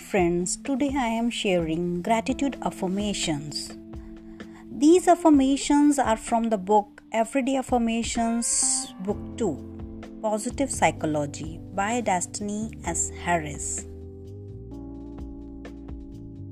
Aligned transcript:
friends, 0.00 0.56
today 0.56 0.92
I 0.96 1.08
am 1.08 1.30
sharing 1.30 2.02
gratitude 2.02 2.56
affirmations. 2.62 3.70
These 4.72 5.06
affirmations 5.06 5.98
are 5.98 6.16
from 6.16 6.48
the 6.48 6.58
book 6.58 7.02
Everyday 7.12 7.56
Affirmations, 7.56 8.94
Book 9.00 9.18
2 9.36 10.18
Positive 10.22 10.70
Psychology 10.70 11.60
by 11.74 12.00
Destiny 12.00 12.72
S. 12.84 13.10
Harris. 13.24 13.86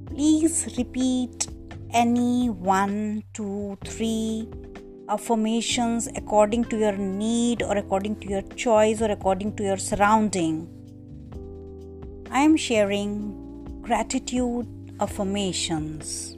Please 0.07 0.75
repeat 0.76 1.49
any 1.90 2.50
one, 2.50 3.25
two, 3.32 3.79
three 3.85 4.49
affirmations 5.08 6.07
according 6.14 6.64
to 6.67 6.79
your 6.79 6.96
need 6.96 7.62
or 7.62 7.76
according 7.79 8.17
to 8.21 8.29
your 8.29 8.43
choice 8.43 9.00
or 9.00 9.11
according 9.11 9.57
to 9.57 9.62
your 9.62 9.79
surrounding 9.79 10.78
I 12.38 12.42
am 12.42 12.56
sharing 12.56 13.80
gratitude 13.82 14.66
affirmations. 15.00 16.36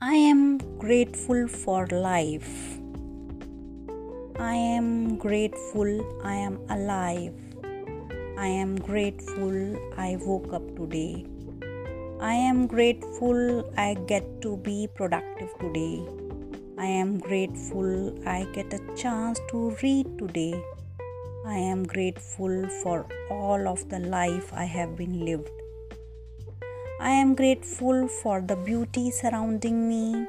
I 0.00 0.14
am 0.14 0.56
grateful 0.78 1.46
for 1.48 1.86
life. 1.88 2.78
I 4.38 4.54
am 4.54 5.18
grateful 5.18 5.90
I 6.24 6.32
am 6.32 6.56
alive. 6.70 7.34
I 8.38 8.46
am 8.46 8.78
grateful 8.78 9.76
I 9.98 10.16
woke 10.22 10.50
up 10.54 10.64
today. 10.76 11.26
I 12.18 12.32
am 12.32 12.66
grateful 12.66 13.70
I 13.76 13.92
get 14.12 14.40
to 14.40 14.56
be 14.56 14.88
productive 14.94 15.50
today. 15.60 16.00
I 16.78 16.86
am 16.86 17.18
grateful 17.18 18.18
I 18.26 18.46
get 18.54 18.72
a 18.72 18.80
chance 18.94 19.38
to 19.50 19.76
read 19.82 20.18
today. 20.18 20.54
I 21.46 21.58
am 21.58 21.84
grateful 21.84 22.68
for 22.82 23.06
all 23.30 23.68
of 23.68 23.88
the 23.88 24.00
life 24.00 24.52
I 24.52 24.64
have 24.64 24.96
been 24.96 25.24
lived. 25.24 25.48
I 27.00 27.10
am 27.10 27.36
grateful 27.36 28.08
for 28.08 28.40
the 28.40 28.56
beauty 28.56 29.12
surrounding 29.12 29.88
me. 29.88 30.26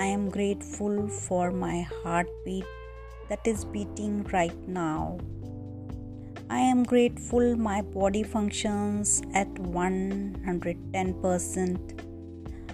I 0.00 0.06
am 0.06 0.28
grateful 0.28 1.06
for 1.06 1.52
my 1.52 1.82
heartbeat 2.02 2.64
that 3.28 3.46
is 3.46 3.64
beating 3.64 4.24
right 4.32 4.58
now. 4.66 5.18
I 6.50 6.58
am 6.58 6.82
grateful 6.82 7.54
my 7.54 7.82
body 7.82 8.24
functions 8.24 9.22
at 9.34 9.54
110%. 9.54 12.00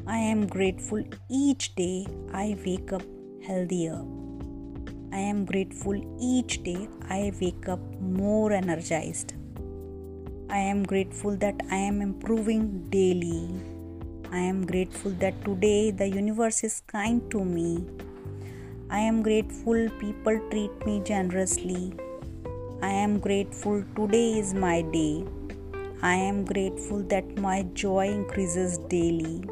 I 0.07 0.17
am 0.17 0.47
grateful 0.47 1.05
each 1.31 1.75
day 1.75 2.07
I 2.33 2.57
wake 2.65 2.91
up 2.95 3.03
healthier. 3.47 4.03
I 5.15 5.19
am 5.19 5.45
grateful 5.45 5.97
each 6.19 6.63
day 6.63 6.89
I 7.11 7.33
wake 7.39 7.69
up 7.69 7.81
more 8.01 8.51
energized. 8.51 9.35
I 10.49 10.57
am 10.57 10.85
grateful 10.85 11.37
that 11.37 11.61
I 11.71 11.77
am 11.77 12.01
improving 12.01 12.89
daily. 12.89 13.51
I 14.31 14.39
am 14.39 14.65
grateful 14.65 15.11
that 15.25 15.45
today 15.45 15.91
the 15.91 16.09
universe 16.09 16.65
is 16.65 16.81
kind 16.87 17.31
to 17.31 17.45
me. 17.45 17.85
I 18.89 19.01
am 19.01 19.23
grateful 19.23 19.91
people 20.01 20.41
treat 20.51 20.87
me 20.87 21.03
generously. 21.05 21.93
I 22.81 22.93
am 22.93 23.19
grateful 23.21 23.85
today 23.95 24.39
is 24.39 24.55
my 24.55 24.81
day. 24.81 25.27
I 26.01 26.15
am 26.15 26.47
grateful 26.47 27.03
that 27.15 27.37
my 27.37 27.65
joy 27.75 28.09
increases 28.09 28.79
daily. 28.97 29.45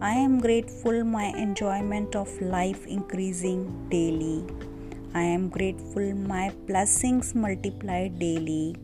I 0.00 0.12
am 0.12 0.38
grateful 0.38 1.02
my 1.02 1.26
enjoyment 1.46 2.14
of 2.14 2.40
life 2.40 2.86
increasing 2.86 3.88
daily. 3.90 4.44
I 5.18 5.22
am 5.22 5.48
grateful 5.48 6.08
my 6.30 6.50
blessings 6.68 7.34
multiply 7.34 8.08
daily. 8.08 8.76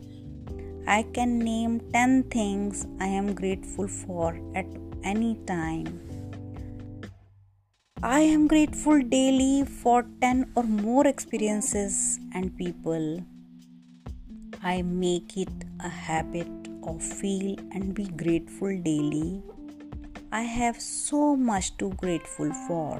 I 0.87 1.03
can 1.17 1.37
name 1.37 1.79
10 1.93 2.23
things 2.35 2.87
I 2.99 3.05
am 3.05 3.35
grateful 3.35 3.87
for 3.87 4.29
at 4.55 4.65
any 5.03 5.35
time. 5.45 5.99
I 8.01 8.21
am 8.21 8.47
grateful 8.47 9.03
daily 9.03 9.65
for 9.65 10.07
10 10.21 10.53
or 10.55 10.63
more 10.63 11.05
experiences 11.05 12.19
and 12.33 12.57
people. 12.57 13.23
I 14.63 14.81
make 14.81 15.37
it 15.37 15.53
a 15.81 15.89
habit 15.89 16.71
of 16.81 17.03
feel 17.03 17.55
and 17.73 17.93
be 17.93 18.05
grateful 18.23 18.75
daily. 18.81 19.43
I 20.31 20.41
have 20.41 20.81
so 20.81 21.35
much 21.35 21.77
to 21.77 21.91
grateful 21.91 22.51
for. 22.67 22.97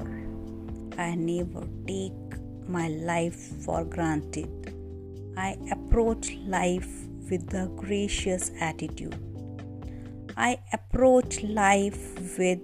I 0.96 1.16
never 1.16 1.66
take 1.88 2.43
my 2.68 2.88
life 2.88 3.36
for 3.64 3.84
granted. 3.84 4.48
I 5.36 5.56
approach 5.70 6.32
life 6.46 6.88
with 7.30 7.52
a 7.54 7.66
gracious 7.76 8.50
attitude. 8.60 9.16
I 10.36 10.58
approach 10.72 11.42
life 11.42 12.38
with 12.38 12.60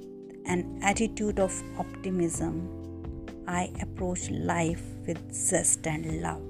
an 0.46 0.80
attitude 0.82 1.38
of 1.38 1.52
optimism. 1.78 3.26
I 3.46 3.70
approach 3.80 4.30
life 4.30 4.82
with 5.06 5.32
zest 5.32 5.86
and 5.86 6.22
love. 6.22 6.42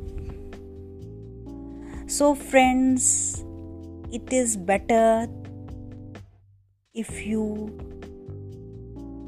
So, 2.10 2.34
friends, 2.34 3.44
it 4.12 4.32
is 4.32 4.56
better 4.56 5.28
if 6.92 7.24
you 7.24 7.89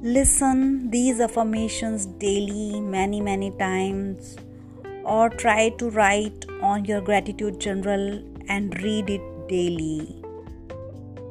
listen 0.02 0.90
these 0.90 1.20
affirmations 1.20 2.06
daily 2.22 2.80
many 2.80 3.20
many 3.20 3.52
times 3.52 4.36
or 5.04 5.28
try 5.28 5.68
to 5.68 5.90
write 5.90 6.44
on 6.60 6.84
your 6.84 7.00
gratitude 7.00 7.60
journal 7.60 8.20
and 8.48 8.82
read 8.82 9.08
it 9.08 9.48
daily. 9.48 10.20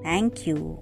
Thank 0.03 0.47
you. 0.47 0.81